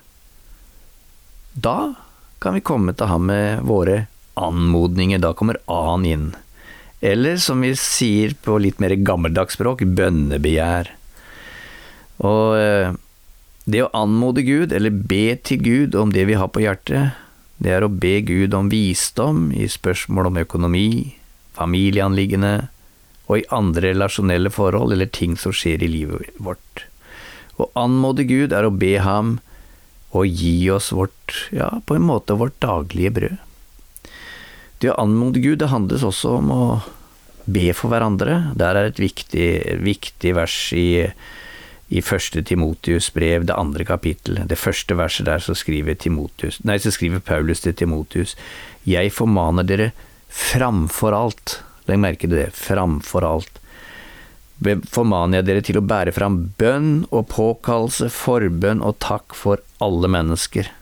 da 1.57 1.95
kan 2.43 2.57
vi 2.59 2.65
komme 2.65 2.93
til 2.93 3.09
ham 3.09 3.31
med 3.31 3.65
våre 3.65 4.05
anmodninger. 4.41 5.23
Da 5.23 5.33
kommer 5.37 5.59
A-en 5.67 6.07
inn. 6.07 6.29
Eller 7.01 7.37
som 7.43 7.61
vi 7.65 7.75
sier 7.79 8.35
på 8.43 8.57
litt 8.63 8.81
mer 8.81 8.95
gammeldags 8.97 9.59
språk, 9.59 9.85
bønnebegjær. 9.99 10.93
Og 12.25 12.57
eh, 12.57 12.97
det 13.69 13.83
å 13.85 13.93
anmode 13.99 14.45
Gud, 14.47 14.73
eller 14.73 14.95
be 14.95 15.37
til 15.45 15.61
Gud 15.65 15.97
om 15.99 16.15
det 16.15 16.25
vi 16.31 16.39
har 16.39 16.49
på 16.53 16.63
hjertet, 16.65 17.19
det 17.59 17.73
er 17.73 17.85
å 17.85 17.93
be 17.93 18.21
Gud 18.25 18.55
om 18.57 18.69
visdom 18.73 19.49
i 19.57 19.69
spørsmål 19.71 20.31
om 20.31 20.41
økonomi, 20.43 21.17
familieanliggende 21.57 22.69
og 23.27 23.41
i 23.41 23.47
andre 23.55 23.91
relasjonelle 23.95 24.53
forhold 24.53 24.95
eller 24.95 25.11
ting 25.11 25.35
som 25.41 25.55
skjer 25.57 25.83
i 25.83 25.91
livet 25.91 26.37
vårt. 26.39 26.85
Å 27.57 27.71
anmode 27.81 28.27
Gud 28.29 28.53
er 28.53 28.69
å 28.69 28.75
be 28.75 28.97
ham 29.03 29.39
å 30.17 30.23
gi 30.29 30.69
oss 30.71 30.93
vårt, 30.95 31.49
ja, 31.53 31.71
på 31.85 31.97
en 31.97 32.07
måte 32.07 32.37
vårt 32.39 32.59
daglige 32.63 33.15
brød. 33.19 33.46
Det 34.83 34.93
å 34.93 35.01
anmode 35.01 35.41
Gud, 35.41 35.59
det 35.63 35.73
handles 35.73 36.05
også 36.05 36.37
om 36.41 36.53
å 36.53 36.63
be 37.47 37.71
for 37.77 37.93
hverandre. 37.93 38.53
Der 38.59 38.77
er 38.77 38.91
et 38.91 39.01
viktig, 39.01 39.49
viktig 39.85 40.35
vers 40.37 40.61
i 40.77 40.87
i 41.87 42.03
første 42.03 42.43
Timotius 42.43 43.13
brev, 43.15 43.45
det 43.47 43.55
andre 43.55 43.85
kapittel. 43.87 44.41
det 44.47 44.59
første 44.59 44.95
verset 44.99 45.27
der, 45.27 45.39
så 45.39 45.55
skriver, 45.55 45.95
Timotius, 45.95 46.59
nei, 46.65 46.79
så 46.79 46.91
skriver 46.91 47.23
Paulus 47.23 47.63
til 47.63 47.75
Timotius, 47.75 48.35
jeg 48.85 49.13
formaner 49.15 49.63
dere 49.63 49.93
framfor 50.27 51.15
alt, 51.15 51.61
legg 51.87 52.03
merke 52.03 52.27
til 52.27 52.39
det, 52.41 52.51
framfor 52.59 53.23
alt, 53.23 53.61
formaner 54.91 55.39
jeg 55.39 55.47
dere 55.47 55.63
til 55.63 55.79
å 55.79 55.85
bære 55.87 56.17
fram 56.17 56.41
bønn 56.59 57.07
og 57.13 57.29
påkallelse, 57.31 58.11
forbønn 58.11 58.83
og 58.83 58.99
takk 59.05 59.37
for 59.37 59.63
alle 59.79 60.11
mennesker. 60.11 60.73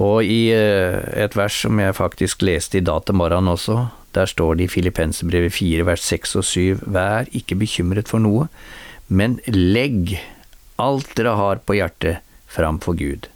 Og 0.00 0.24
i 0.24 0.48
eh, 0.54 0.96
et 1.20 1.34
vers 1.36 1.56
som 1.64 1.80
jeg 1.80 1.96
faktisk 1.98 2.44
leste 2.46 2.80
i 2.80 2.84
dag 2.84 3.04
til 3.04 3.18
morgenen 3.20 3.52
også, 3.52 3.90
der 4.16 4.26
står 4.26 4.56
det 4.56 4.66
i 4.66 4.72
Filippenserbrevet 4.72 5.52
4 5.54 5.86
vers 5.86 6.06
6 6.08 6.36
og 6.40 6.46
7, 6.48 6.80
vær 6.88 7.28
ikke 7.36 7.58
bekymret 7.60 8.08
for 8.10 8.22
noe, 8.22 8.48
men 9.08 9.38
legg 9.52 10.16
alt 10.80 11.12
dere 11.18 11.36
har 11.36 11.60
på 11.66 11.76
hjertet 11.76 12.24
framfor 12.50 12.96
Gud. 12.98 13.28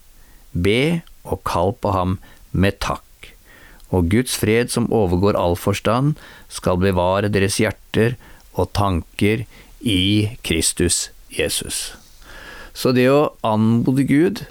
Be 0.55 1.03
og 1.25 1.43
kall 1.47 1.75
på 1.77 1.93
ham 1.95 2.17
med 2.53 2.81
takk. 2.83 3.03
Og 3.95 4.09
Guds 4.11 4.35
fred 4.41 4.73
som 4.73 4.89
overgår 4.93 5.37
all 5.39 5.59
forstand, 5.61 6.17
skal 6.49 6.81
bevare 6.81 7.31
deres 7.31 7.61
hjerter 7.61 8.17
og 8.55 8.73
tanker 8.75 9.45
i 9.85 10.33
Kristus 10.47 11.11
Jesus. 11.31 11.93
Så 12.75 12.91
det 12.97 13.07
å 13.13 13.35
anmode 13.47 14.07
Gud, 14.09 14.47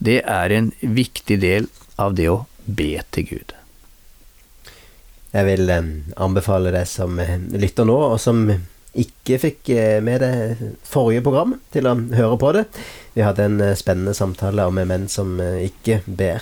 det 0.00 0.22
er 0.24 0.56
en 0.56 0.72
viktig 0.80 1.36
del 1.42 1.66
av 2.00 2.14
det 2.16 2.30
å 2.32 2.46
be 2.64 2.96
til 3.12 3.26
Gud. 3.28 3.52
Jeg 5.30 5.46
vil 5.46 5.70
eh, 5.70 5.86
anbefale 6.18 6.72
deg 6.74 6.88
som 6.90 7.20
eh, 7.22 7.36
lytter 7.60 7.84
nå, 7.86 7.94
og 8.14 8.20
som 8.22 8.50
ikke 8.50 9.38
fikk 9.38 9.68
eh, 9.76 10.00
med 10.02 10.20
det 10.24 10.32
forrige 10.88 11.22
program, 11.26 11.54
til 11.70 11.86
å 11.86 11.94
høre 12.16 12.38
på 12.40 12.52
det. 12.56 12.64
Vi 13.14 13.22
hadde 13.26 13.44
en 13.46 13.76
spennende 13.78 14.14
samtale 14.16 14.66
om 14.66 14.74
menn 14.80 15.08
som 15.12 15.38
ikke 15.38 16.00
ber. 16.06 16.40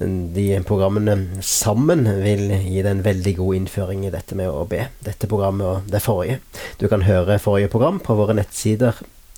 De 0.00 0.62
programmene 0.64 1.42
sammen 1.44 2.08
vil 2.24 2.50
gi 2.56 2.80
deg 2.80 2.92
en 2.94 3.04
veldig 3.04 3.34
god 3.36 3.56
innføring 3.58 4.06
i 4.08 4.14
dette 4.14 4.34
med 4.38 4.48
å 4.48 4.64
be. 4.66 4.86
Dette 5.04 5.28
programmet 5.28 5.66
og 5.68 5.84
det 5.92 6.00
forrige. 6.00 6.40
Du 6.80 6.88
kan 6.88 7.04
høre 7.04 7.38
forrige 7.42 7.68
program 7.70 8.00
på 8.00 8.16
våre 8.16 8.34
nettsider 8.40 8.94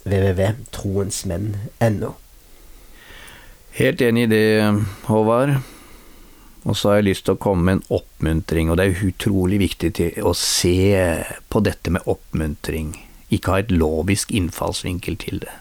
www.troensmenn.no. 0.07 2.22
Helt 3.73 4.01
enig 4.05 4.23
i 4.23 4.27
det, 4.27 4.83
Håvard. 5.09 5.55
Og 6.63 6.77
så 6.77 6.91
har 6.91 7.01
jeg 7.01 7.09
lyst 7.09 7.25
til 7.27 7.35
å 7.35 7.41
komme 7.43 7.65
med 7.67 7.79
en 7.79 7.97
oppmuntring, 7.99 8.69
og 8.71 8.77
det 8.79 8.85
er 8.85 9.07
utrolig 9.09 9.59
viktig 9.63 10.13
å 10.23 10.35
se 10.37 10.93
på 11.49 11.63
dette 11.65 11.91
med 11.91 12.05
oppmuntring. 12.07 12.93
Ikke 13.33 13.55
ha 13.55 13.63
et 13.63 13.73
lovisk 13.73 14.31
innfallsvinkel 14.37 15.17
til 15.25 15.41
det. 15.43 15.55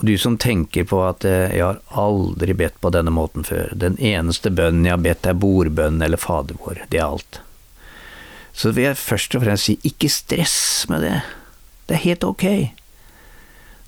Og 0.00 0.08
du 0.08 0.16
som 0.18 0.36
tenker 0.40 0.88
på 0.88 0.98
at 1.04 1.24
eh, 1.28 1.54
jeg 1.54 1.62
har 1.62 1.80
aldri 2.00 2.56
bedt 2.56 2.80
på 2.80 2.90
denne 2.92 3.12
måten 3.14 3.46
før, 3.46 3.70
den 3.76 3.98
eneste 4.00 4.50
bønnen 4.50 4.88
jeg 4.88 4.96
har 4.96 5.04
bedt 5.04 5.28
er 5.28 5.38
bordbønnen 5.38 6.02
eller 6.02 6.20
Fader 6.20 6.58
vår, 6.60 6.82
det 6.90 6.98
er 6.98 7.06
alt. 7.06 7.40
Så 8.56 8.72
vil 8.74 8.88
jeg 8.88 8.98
først 8.98 9.36
og 9.36 9.44
fremst 9.44 9.68
si, 9.68 9.76
ikke 9.86 10.10
stress 10.10 10.58
med 10.90 11.04
det. 11.06 11.18
Det 11.86 11.96
er 11.96 12.06
helt 12.08 12.26
ok. 12.26 12.46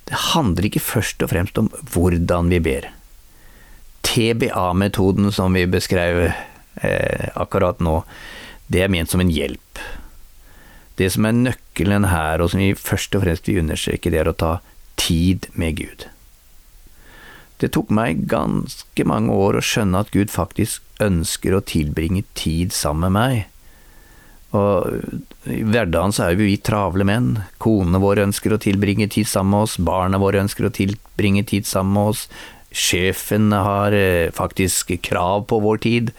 Det 0.09 0.19
handler 0.33 0.69
ikke 0.69 0.83
først 0.83 1.23
og 1.23 1.31
fremst 1.33 1.59
om 1.61 1.71
hvordan 1.95 2.51
vi 2.53 2.61
ber. 2.63 2.89
TBA-metoden 4.03 5.31
som 5.33 5.55
vi 5.57 5.65
beskrev 5.71 6.25
eh, 6.27 7.29
akkurat 7.39 7.81
nå, 7.81 8.01
det 8.73 8.83
er 8.85 8.93
ment 8.93 9.13
som 9.13 9.23
en 9.23 9.33
hjelp. 9.33 9.83
Det 10.99 11.09
som 11.15 11.27
er 11.27 11.39
nøkkelen 11.39 12.11
her, 12.11 12.43
og 12.43 12.53
som 12.53 12.61
vi 12.61 12.75
først 12.77 13.15
og 13.17 13.25
fremst 13.25 13.49
vil 13.49 13.63
understreke, 13.63 14.13
det 14.13 14.21
er 14.21 14.31
å 14.33 14.37
ta 14.37 14.57
tid 15.01 15.49
med 15.59 15.79
Gud. 15.81 16.07
Det 17.63 17.71
tok 17.77 17.93
meg 17.95 18.27
ganske 18.31 19.07
mange 19.07 19.33
år 19.39 19.59
å 19.59 19.65
skjønne 19.65 20.03
at 20.03 20.11
Gud 20.15 20.33
faktisk 20.35 20.83
ønsker 21.03 21.55
å 21.55 21.63
tilbringe 21.63 22.25
tid 22.39 22.75
sammen 22.75 23.07
med 23.07 23.17
meg. 23.17 23.52
Og 24.53 25.49
I 25.49 25.63
hverdagen 25.65 26.13
så 26.13 26.29
er 26.29 26.37
vi 26.37 26.59
travle 26.61 27.07
menn. 27.09 27.35
Konene 27.63 28.01
våre 28.03 28.27
ønsker 28.27 28.53
å 28.53 28.61
tilbringe 28.61 29.09
tid 29.13 29.29
sammen 29.29 29.55
med 29.55 29.67
oss, 29.67 29.79
barna 29.81 30.21
våre 30.21 30.43
ønsker 30.45 30.69
å 30.69 30.75
tilbringe 30.75 31.45
tid 31.49 31.69
sammen 31.69 31.97
med 31.97 32.13
oss, 32.13 32.27
sjefen 32.73 33.53
har 33.53 33.97
eh, 33.97 34.33
faktisk 34.33 34.93
krav 35.05 35.47
på 35.49 35.61
vår 35.65 35.81
tid. 35.85 36.13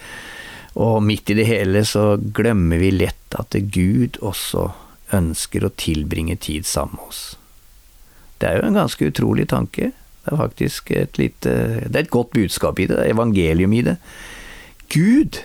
Og 0.74 1.04
midt 1.06 1.30
i 1.30 1.38
det 1.38 1.46
hele 1.46 1.84
så 1.86 2.16
glemmer 2.18 2.82
vi 2.82 2.90
lett 2.96 3.38
at 3.38 3.54
Gud 3.74 4.18
også 4.22 4.72
ønsker 5.14 5.66
å 5.66 5.74
tilbringe 5.78 6.36
tid 6.42 6.66
sammen 6.66 6.98
med 6.98 7.10
oss. 7.14 7.24
Det 8.42 8.50
er 8.50 8.60
jo 8.60 8.68
en 8.68 8.82
ganske 8.82 9.10
utrolig 9.12 9.46
tanke. 9.54 9.92
Det 10.24 10.32
er 10.32 10.40
faktisk 10.40 10.90
et 10.96 11.20
lite 11.20 11.54
Det 11.86 11.94
er 11.94 12.06
et 12.06 12.14
godt 12.14 12.34
budskap 12.34 12.80
i 12.80 12.88
det, 12.88 12.98
det 12.98 13.06
er 13.06 13.14
evangelium 13.14 13.74
i 13.78 13.84
det. 13.86 13.98
Gud 14.94 15.42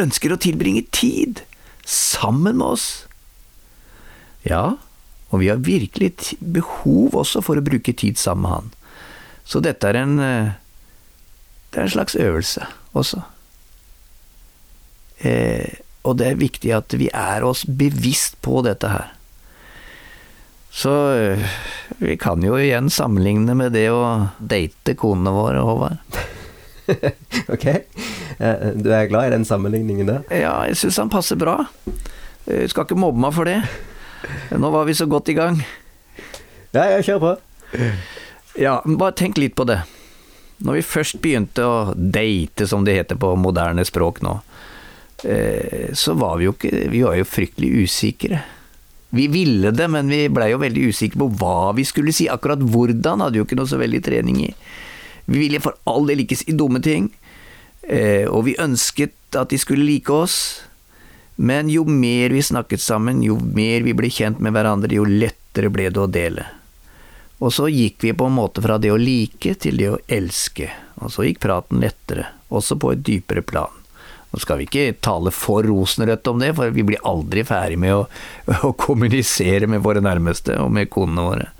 ønsker 0.00 0.32
å 0.32 0.40
tilbringe 0.40 0.82
tid 0.90 1.44
sammen 1.92 2.58
med 2.58 2.74
oss. 2.74 2.86
Ja, 4.46 4.76
og 5.30 5.40
vi 5.40 5.48
har 5.52 5.62
virkelig 5.64 6.36
behov 6.40 7.16
også 7.22 7.42
for 7.44 7.58
å 7.58 7.64
bruke 7.64 7.94
tid 7.96 8.18
sammen 8.20 8.46
med 8.46 8.54
Han. 8.56 8.72
Så 9.44 9.62
dette 9.64 9.88
er 9.88 9.98
en 10.02 10.18
eh, 10.22 10.52
Det 11.72 11.80
er 11.80 11.86
en 11.88 11.94
slags 11.94 12.16
øvelse 12.20 12.66
også. 12.92 13.22
Eh, 15.24 15.80
og 16.04 16.18
det 16.18 16.26
er 16.28 16.40
viktig 16.40 16.72
at 16.76 16.94
vi 16.98 17.08
er 17.14 17.46
oss 17.46 17.62
bevisst 17.64 18.36
på 18.44 18.60
dette 18.66 18.90
her. 18.90 19.14
Så 20.72 20.92
øh, 21.16 21.46
vi 22.00 22.16
kan 22.20 22.42
jo 22.44 22.58
igjen 22.60 22.90
sammenligne 22.92 23.54
med 23.56 23.72
det 23.76 23.86
å 23.92 24.28
date 24.38 24.96
konene 25.00 25.32
våre, 25.32 25.64
Håvard. 25.64 26.00
ok. 27.54 27.66
Eh, 28.38 28.66
du 28.74 28.90
er 28.92 29.08
glad 29.10 29.28
i 29.28 29.34
den 29.36 29.46
sammenligningen 29.48 30.08
der? 30.08 30.26
Ja, 30.30 30.54
jeg 30.68 30.78
syns 30.80 31.00
han 31.02 31.12
passer 31.12 31.38
bra. 31.40 31.60
Jeg 32.46 32.70
skal 32.72 32.86
ikke 32.86 32.98
mobbe 32.98 33.22
meg 33.22 33.34
for 33.36 33.48
det. 33.48 33.60
Nå 34.58 34.70
var 34.74 34.86
vi 34.88 34.96
så 34.98 35.06
godt 35.10 35.30
i 35.32 35.36
gang. 35.38 35.60
Ja, 36.72 36.86
ja, 36.88 37.02
kjør 37.04 37.20
på. 37.22 37.32
Ja, 38.60 38.78
bare 38.84 39.16
tenk 39.18 39.38
litt 39.40 39.56
på 39.56 39.66
det. 39.68 39.82
Når 40.62 40.78
vi 40.78 40.86
først 40.86 41.20
begynte 41.22 41.64
å 41.66 41.76
date, 41.96 42.68
som 42.70 42.84
det 42.86 42.96
heter 43.00 43.18
på 43.18 43.32
moderne 43.40 43.84
språk 43.86 44.20
nå, 44.22 44.36
eh, 45.24 45.90
så 45.98 46.14
var 46.18 46.38
vi 46.38 46.46
jo 46.46 46.54
ikke 46.54 46.88
Vi 46.92 47.02
var 47.02 47.16
jo 47.18 47.26
fryktelig 47.26 47.86
usikre. 47.86 48.42
Vi 49.12 49.26
ville 49.28 49.72
det, 49.74 49.88
men 49.92 50.08
vi 50.08 50.28
blei 50.32 50.52
jo 50.52 50.62
veldig 50.62 50.86
usikre 50.88 51.20
på 51.20 51.28
hva 51.40 51.72
vi 51.76 51.84
skulle 51.84 52.14
si. 52.16 52.30
Akkurat 52.32 52.62
hvordan 52.62 53.20
hadde 53.20 53.40
jo 53.40 53.44
ikke 53.44 53.58
noe 53.58 53.68
så 53.68 53.80
veldig 53.80 54.00
trening 54.04 54.38
i. 54.46 54.52
Vi 55.24 55.38
ville 55.38 55.62
for 55.62 55.76
all 55.88 56.08
del 56.10 56.24
ikke 56.24 56.38
si 56.40 56.54
dumme 56.56 56.82
ting, 56.82 57.10
eh, 57.82 58.26
og 58.26 58.46
vi 58.48 58.58
ønsket 58.60 59.38
at 59.38 59.52
de 59.52 59.60
skulle 59.60 59.86
like 59.86 60.12
oss. 60.12 60.62
Men 61.36 61.70
jo 61.72 61.84
mer 61.88 62.34
vi 62.34 62.42
snakket 62.44 62.82
sammen, 62.82 63.22
jo 63.24 63.38
mer 63.40 63.82
vi 63.86 63.94
ble 63.96 64.10
kjent 64.12 64.42
med 64.42 64.54
hverandre, 64.54 64.92
jo 64.94 65.06
lettere 65.08 65.72
ble 65.72 65.88
det 65.90 66.02
å 66.02 66.10
dele. 66.10 66.44
Og 67.42 67.50
så 67.50 67.66
gikk 67.72 68.04
vi 68.04 68.12
på 68.14 68.28
en 68.28 68.36
måte 68.36 68.62
fra 68.62 68.76
det 68.78 68.92
å 68.92 69.00
like 69.00 69.56
til 69.58 69.80
det 69.80 69.88
å 69.90 70.00
elske, 70.06 70.68
og 71.02 71.10
så 71.10 71.24
gikk 71.26 71.40
praten 71.42 71.80
lettere, 71.82 72.28
også 72.54 72.76
på 72.78 72.92
et 72.92 73.02
dypere 73.02 73.42
plan. 73.42 73.80
Nå 74.32 74.40
skal 74.40 74.60
vi 74.60 74.68
ikke 74.68 75.00
tale 75.04 75.32
for 75.34 75.66
rosenrødt 75.66 76.28
om 76.30 76.38
det, 76.40 76.52
for 76.56 76.70
vi 76.72 76.84
blir 76.86 77.02
aldri 77.08 77.42
ferdig 77.44 77.80
med 77.82 77.96
å, 77.96 78.04
å 78.68 78.72
kommunisere 78.78 79.68
med 79.68 79.82
våre 79.84 80.04
nærmeste 80.04 80.56
og 80.62 80.70
med 80.72 80.92
konene 80.92 81.26
våre. 81.26 81.50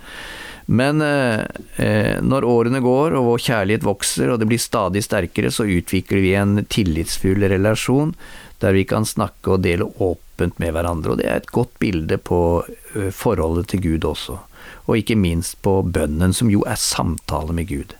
Men 0.67 1.03
eh, 1.03 1.41
eh, 1.77 2.21
når 2.23 2.47
årene 2.47 2.83
går 2.85 3.17
og 3.19 3.27
vår 3.33 3.45
kjærlighet 3.47 3.87
vokser 3.87 4.31
og 4.31 4.41
det 4.41 4.49
blir 4.51 4.63
stadig 4.63 5.03
sterkere, 5.05 5.51
så 5.51 5.67
utvikler 5.67 6.23
vi 6.23 6.35
en 6.39 6.63
tillitsfull 6.71 7.49
relasjon 7.51 8.15
der 8.63 8.77
vi 8.77 8.85
kan 8.87 9.07
snakke 9.07 9.57
og 9.57 9.65
dele 9.65 9.89
åpent 9.99 10.61
med 10.63 10.75
hverandre. 10.77 11.15
Og 11.15 11.21
det 11.21 11.27
er 11.27 11.41
et 11.41 11.51
godt 11.55 11.75
bilde 11.83 12.19
på 12.23 12.41
eh, 12.63 13.11
forholdet 13.15 13.73
til 13.73 13.83
Gud 13.89 14.07
også. 14.13 14.39
Og 14.87 14.99
ikke 14.99 15.19
minst 15.19 15.59
på 15.63 15.81
bønnen, 15.83 16.35
som 16.35 16.51
jo 16.51 16.63
er 16.69 16.79
samtale 16.79 17.55
med 17.57 17.69
Gud. 17.71 17.97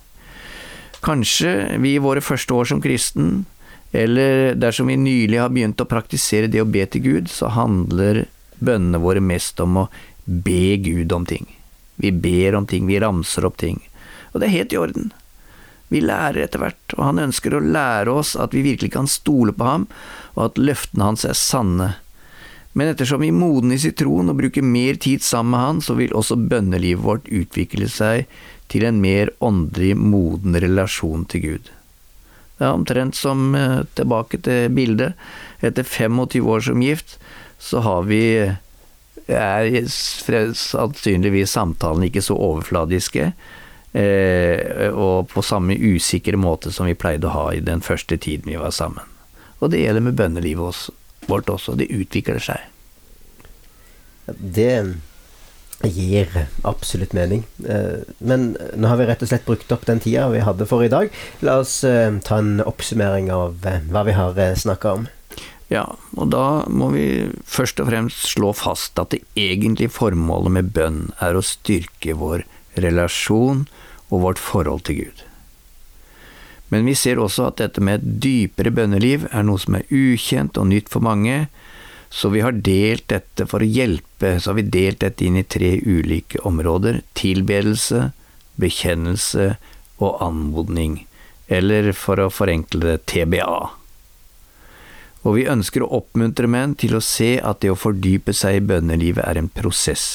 Kanskje 1.03 1.75
vi 1.83 1.97
i 1.97 2.03
våre 2.03 2.23
første 2.23 2.55
år 2.55 2.69
som 2.71 2.79
kristen, 2.83 3.43
eller 3.93 4.55
dersom 4.55 4.87
vi 4.87 4.95
nylig 4.97 5.41
har 5.41 5.51
begynt 5.53 5.83
å 5.83 5.89
praktisere 5.89 6.47
det 6.49 6.63
å 6.63 6.69
be 6.69 6.85
til 6.87 7.03
Gud, 7.03 7.27
så 7.29 7.51
handler 7.53 8.23
bønnene 8.63 9.03
våre 9.03 9.21
mest 9.21 9.59
om 9.59 9.83
å 9.83 9.89
be 10.23 10.77
Gud 10.79 11.11
om 11.11 11.27
ting. 11.27 11.45
Vi 11.95 12.11
ber 12.11 12.55
om 12.55 12.67
ting, 12.69 12.87
vi 12.87 12.99
ramser 12.99 13.45
opp 13.45 13.57
ting. 13.61 13.81
Og 14.33 14.41
det 14.41 14.49
er 14.49 14.57
helt 14.57 14.73
i 14.73 14.79
orden. 14.81 15.11
Vi 15.93 16.01
lærer 16.01 16.47
etter 16.47 16.61
hvert, 16.63 16.95
og 16.97 17.03
han 17.05 17.21
ønsker 17.21 17.53
å 17.53 17.61
lære 17.61 18.13
oss 18.13 18.33
at 18.39 18.55
vi 18.55 18.63
virkelig 18.65 18.95
kan 18.95 19.09
stole 19.09 19.53
på 19.53 19.67
ham, 19.67 19.85
og 20.33 20.47
at 20.47 20.61
løftene 20.61 21.11
hans 21.11 21.25
er 21.29 21.37
sanne. 21.37 21.91
Men 22.73 22.89
ettersom 22.89 23.21
vi 23.21 23.29
modnes 23.35 23.85
i 23.85 23.93
troen 23.93 24.31
og 24.31 24.39
bruker 24.39 24.65
mer 24.65 24.97
tid 24.97 25.21
sammen 25.21 25.53
med 25.53 25.61
han, 25.67 25.83
så 25.85 25.93
vil 25.99 26.15
også 26.17 26.39
bønnelivet 26.49 27.05
vårt 27.05 27.29
utvikle 27.29 27.89
seg 27.91 28.25
til 28.73 28.87
en 28.87 28.97
mer 29.03 29.29
åndelig 29.45 29.93
moden 29.99 30.57
relasjon 30.57 31.27
til 31.29 31.45
Gud. 31.45 31.69
Det 32.57 32.65
er 32.65 32.73
omtrent 32.73 33.17
som 33.17 33.53
eh, 33.57 33.83
tilbake 33.97 34.39
til 34.45 34.73
bildet. 34.73 35.13
Etter 35.61 35.85
25 35.85 36.49
år 36.49 36.65
som 36.65 36.81
gift, 36.81 37.19
så 37.61 37.83
har 37.85 38.09
vi 38.09 38.23
er 39.27 39.87
sannsynligvis 39.87 41.53
samtalen 41.55 42.07
ikke 42.07 42.23
så 42.25 42.35
overfladiske, 42.35 43.29
eh, 43.93 44.89
og 44.91 45.29
på 45.31 45.45
samme 45.45 45.77
usikre 45.77 46.39
måte 46.39 46.73
som 46.73 46.89
vi 46.89 46.97
pleide 46.97 47.29
å 47.29 47.35
ha 47.35 47.47
i 47.53 47.63
den 47.63 47.81
første 47.85 48.17
tiden 48.17 48.51
vi 48.51 48.59
var 48.59 48.75
sammen. 48.75 49.07
Og 49.63 49.71
det 49.71 49.83
gjelder 49.83 50.03
med 50.03 50.19
bønnelivet 50.19 50.89
vårt 51.29 51.49
også. 51.49 51.77
Det 51.79 51.91
utvikler 51.93 52.41
seg. 52.43 52.59
Det 54.27 54.75
gir 55.83 56.29
absolutt 56.63 57.13
mening. 57.15 57.43
Eh, 57.67 58.03
men 58.19 58.53
nå 58.75 58.91
har 58.91 58.99
vi 58.99 59.07
rett 59.07 59.23
og 59.23 59.31
slett 59.31 59.47
brukt 59.47 59.71
opp 59.75 59.87
den 59.87 60.03
tida 60.03 60.29
vi 60.31 60.43
hadde 60.43 60.67
for 60.67 60.83
i 60.83 60.91
dag. 60.91 61.11
La 61.43 61.59
oss 61.63 61.81
eh, 61.87 62.11
ta 62.23 62.39
en 62.39 62.59
oppsummering 62.63 63.31
av 63.31 63.63
hva 63.63 64.05
vi 64.07 64.15
har 64.19 64.39
snakka 64.59 64.97
om. 64.99 65.07
Ja, 65.71 65.85
og 66.19 66.31
da 66.33 66.65
må 66.67 66.89
vi 66.93 67.05
først 67.47 67.79
og 67.81 67.87
fremst 67.89 68.27
slå 68.33 68.51
fast 68.57 68.99
at 68.99 69.13
det 69.13 69.23
egentlige 69.39 69.93
formålet 69.93 70.57
med 70.57 70.71
bønn 70.75 71.03
er 71.23 71.37
å 71.37 71.45
styrke 71.45 72.15
vår 72.19 72.43
relasjon 72.83 73.65
og 74.09 74.25
vårt 74.25 74.41
forhold 74.41 74.83
til 74.87 75.03
Gud. 75.03 75.23
Men 76.73 76.87
vi 76.89 76.95
ser 76.97 77.21
også 77.21 77.51
at 77.51 77.59
dette 77.61 77.83
med 77.85 78.01
et 78.01 78.19
dypere 78.23 78.73
bønneliv 78.73 79.27
er 79.31 79.45
noe 79.45 79.61
som 79.61 79.77
er 79.77 79.89
ukjent 79.93 80.57
og 80.57 80.71
nytt 80.71 80.89
for 80.89 81.05
mange, 81.05 81.45
så 82.13 82.29
vi 82.29 82.43
har 82.45 82.57
delt 82.65 83.07
dette 83.09 83.45
for 83.49 83.63
å 83.63 83.69
hjelpe, 83.69 84.35
så 84.37 84.51
har 84.51 84.59
vi 84.59 84.69
delt 84.73 85.01
dette 85.01 85.25
inn 85.25 85.39
i 85.39 85.45
tre 85.45 85.75
ulike 85.81 86.41
områder– 86.45 87.01
tilbedelse, 87.17 88.11
bekjennelse 88.61 89.55
og 89.97 90.19
anmodning, 90.21 90.99
eller 91.49 91.89
for 91.97 92.21
å 92.21 92.29
forenkle 92.33 92.85
det 92.85 92.99
TBA 93.09 93.82
og 95.23 95.37
vi 95.37 95.47
ønsker 95.47 95.83
å 95.83 95.91
oppmuntre 95.99 96.49
menn 96.51 96.75
til 96.79 96.97
å 96.97 97.03
se 97.03 97.37
at 97.39 97.61
det 97.63 97.71
å 97.71 97.79
fordype 97.79 98.35
seg 98.35 98.59
i 98.59 98.65
bønnelivet 98.71 99.23
er 99.23 99.39
en 99.39 99.51
prosess. 99.51 100.05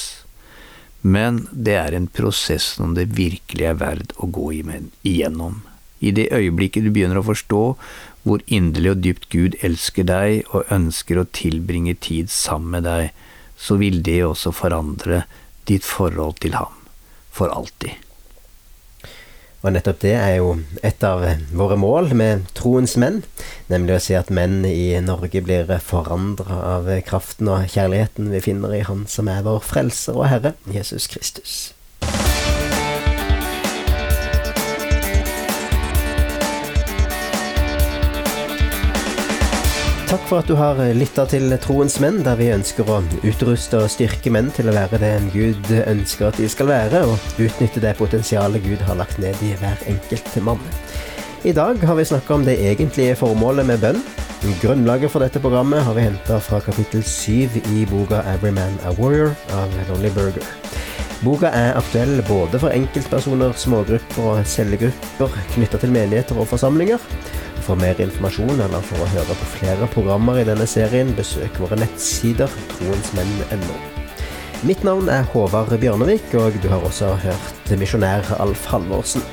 Men 1.01 1.45
det 1.51 1.77
er 1.79 1.95
en 1.95 2.09
prosess 2.11 2.75
som 2.77 2.93
det 2.97 3.09
virkelig 3.17 3.65
er 3.65 3.79
verd 3.79 4.13
å 4.17 4.29
gå 4.29 4.51
igjennom. 4.59 5.61
I 5.99 6.11
det 6.15 6.29
øyeblikket 6.35 6.85
du 6.85 6.91
begynner 6.93 7.19
å 7.19 7.27
forstå 7.27 7.63
hvor 8.27 8.43
inderlig 8.51 8.93
og 8.93 9.01
dypt 9.03 9.29
Gud 9.33 9.57
elsker 9.65 10.05
deg 10.07 10.51
og 10.53 10.69
ønsker 10.71 11.19
å 11.19 11.27
tilbringe 11.35 11.95
tid 11.99 12.31
sammen 12.31 12.77
med 12.77 12.87
deg, 12.87 13.09
så 13.59 13.79
vil 13.79 14.03
det 14.05 14.21
også 14.27 14.53
forandre 14.55 15.23
ditt 15.67 15.87
forhold 15.87 16.39
til 16.43 16.55
ham 16.59 16.75
for 17.35 17.51
alltid. 17.51 18.08
Og 19.59 19.73
nettopp 19.75 19.97
det 19.99 20.13
er 20.15 20.37
jo 20.37 20.53
et 20.87 21.03
av 21.03 21.25
våre 21.51 21.75
mål 21.79 22.13
med 22.15 22.45
troens 22.55 22.95
menn, 23.01 23.23
nemlig 23.67 23.97
å 23.97 24.03
se 24.03 24.15
at 24.15 24.31
menn 24.31 24.61
i 24.67 24.93
Norge 25.03 25.41
blir 25.43 25.73
forandra 25.83 26.61
av 26.77 26.87
kraften 27.07 27.51
og 27.51 27.67
kjærligheten 27.73 28.31
vi 28.31 28.43
finner 28.45 28.77
i 28.77 28.85
Han 28.87 29.03
som 29.11 29.27
er 29.27 29.43
vår 29.43 29.59
frelser 29.67 30.15
og 30.15 30.29
Herre, 30.31 30.55
Jesus 30.71 31.11
Kristus. 31.11 31.59
Takk 40.09 40.23
for 40.25 40.41
at 40.41 40.47
du 40.49 40.55
har 40.57 40.79
lytta 40.97 41.21
til 41.29 41.51
Troens 41.61 41.99
menn, 42.01 42.23
der 42.25 42.33
vi 42.39 42.47
ønsker 42.49 42.87
å 42.89 42.95
utruste 43.29 43.77
og 43.83 43.91
styrke 43.93 44.31
menn 44.33 44.47
til 44.55 44.71
å 44.71 44.73
være 44.73 44.97
det 45.03 45.11
Gud 45.35 45.69
ønsker 45.83 46.31
at 46.31 46.39
de 46.41 46.47
skal 46.49 46.71
være, 46.71 47.03
og 47.05 47.37
utnytte 47.37 47.83
det 47.83 47.91
potensialet 47.99 48.65
Gud 48.65 48.81
har 48.87 48.97
lagt 48.97 49.19
ned 49.21 49.37
i 49.45 49.51
hver 49.59 49.77
enkelt 49.91 50.31
mann. 50.41 50.63
I 51.45 51.53
dag 51.53 51.85
har 51.85 51.99
vi 51.99 52.07
snakka 52.09 52.39
om 52.39 52.47
det 52.47 52.57
egentlige 52.57 53.19
formålet 53.21 53.69
med 53.69 53.85
bønn. 53.85 54.01
Grunnlaget 54.63 55.13
for 55.13 55.21
dette 55.21 55.43
programmet 55.43 55.85
har 55.85 55.93
vi 55.93 56.07
henta 56.07 56.41
fra 56.41 56.57
kapittel 56.65 57.05
syv 57.05 57.61
i 57.61 57.85
boka 57.85 58.23
'Every 58.25 58.49
Man 58.49 58.81
a 58.89 58.95
Warrior' 58.97 59.37
av 59.53 59.69
Lonely 59.91 60.09
Burger. 60.09 60.68
Boka 61.19 61.49
er 61.51 61.75
aktuell 61.75 62.21
både 62.23 62.61
for 62.61 62.71
enkeltpersoner, 62.71 63.51
smågrupper 63.59 64.23
og 64.23 64.45
cellegrupper 64.47 65.33
knytta 65.51 65.81
til 65.81 65.91
menigheter 65.91 66.39
og 66.39 66.47
forsamlinger. 66.47 67.01
For 67.65 67.75
mer 67.79 67.99
informasjon 67.99 68.61
eller 68.63 68.85
for 68.87 69.03
å 69.03 69.09
høre 69.11 69.35
på 69.35 69.49
flere 69.57 69.89
programmer 69.91 70.39
i 70.39 70.45
denne 70.47 70.67
serien, 70.69 71.11
besøk 71.17 71.59
våre 71.59 71.75
nettsider 71.81 72.51
troensmenn.no. 72.71 73.79
Mitt 74.63 74.83
navn 74.87 75.11
er 75.11 75.27
Håvard 75.33 75.75
Bjørnevik, 75.79 76.31
og 76.39 76.55
du 76.63 76.69
har 76.71 76.87
også 76.87 77.11
hørt 77.25 77.73
misjonær 77.79 78.23
Alf 78.39 78.65
Halvorsen. 78.71 79.23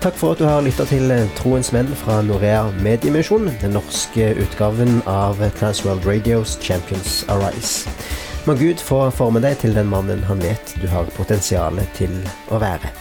Takk 0.00 0.16
for 0.16 0.32
at 0.32 0.40
du 0.40 0.48
har 0.48 0.64
lytta 0.64 0.84
til 0.88 1.12
Troens 1.36 1.68
menn 1.72 1.88
fra 2.00 2.22
Norea 2.24 2.66
Mediemisjon, 2.84 3.48
den 3.60 3.76
norske 3.76 4.32
utgaven 4.40 5.02
av 5.08 5.40
Transworld 5.60 6.04
Radios 6.08 6.56
Champions 6.64 7.26
Arise. 7.32 7.92
Må 8.46 8.54
Gud 8.54 8.78
få 8.78 9.00
forme 9.10 9.40
deg 9.42 9.56
til 9.58 9.72
den 9.74 9.88
mannen 9.90 10.20
han 10.28 10.38
vet 10.38 10.76
du 10.78 10.86
har 10.92 11.08
potensial 11.16 11.80
til 11.98 12.14
å 12.54 12.60
være. 12.62 12.92